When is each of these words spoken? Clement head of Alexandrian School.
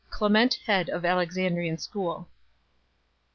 Clement 0.09 0.55
head 0.65 0.89
of 0.89 1.05
Alexandrian 1.05 1.77
School. 1.77 2.27